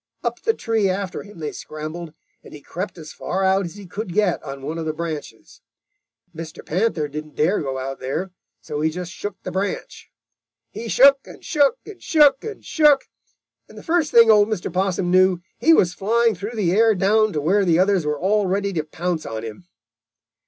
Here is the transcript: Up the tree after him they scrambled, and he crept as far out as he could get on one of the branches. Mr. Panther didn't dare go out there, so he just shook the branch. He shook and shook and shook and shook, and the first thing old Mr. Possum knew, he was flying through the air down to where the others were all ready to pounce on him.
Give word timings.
Up 0.23 0.41
the 0.41 0.55
tree 0.55 0.89
after 0.89 1.21
him 1.21 1.37
they 1.37 1.51
scrambled, 1.51 2.15
and 2.43 2.55
he 2.55 2.61
crept 2.61 2.97
as 2.97 3.13
far 3.13 3.43
out 3.43 3.65
as 3.65 3.75
he 3.75 3.85
could 3.85 4.13
get 4.15 4.41
on 4.41 4.63
one 4.63 4.79
of 4.79 4.87
the 4.87 4.93
branches. 4.93 5.61
Mr. 6.35 6.65
Panther 6.65 7.07
didn't 7.07 7.35
dare 7.35 7.61
go 7.61 7.77
out 7.77 7.99
there, 7.99 8.31
so 8.61 8.81
he 8.81 8.89
just 8.89 9.11
shook 9.11 9.35
the 9.43 9.51
branch. 9.51 10.09
He 10.71 10.87
shook 10.87 11.19
and 11.27 11.45
shook 11.45 11.77
and 11.85 12.01
shook 12.01 12.43
and 12.43 12.65
shook, 12.65 13.09
and 13.69 13.77
the 13.77 13.83
first 13.83 14.09
thing 14.11 14.31
old 14.31 14.47
Mr. 14.47 14.73
Possum 14.73 15.11
knew, 15.11 15.37
he 15.59 15.71
was 15.71 15.93
flying 15.93 16.33
through 16.33 16.55
the 16.55 16.71
air 16.71 16.95
down 16.95 17.31
to 17.33 17.39
where 17.39 17.63
the 17.63 17.77
others 17.77 18.03
were 18.03 18.19
all 18.19 18.47
ready 18.47 18.73
to 18.73 18.83
pounce 18.83 19.23
on 19.27 19.43
him. 19.43 19.67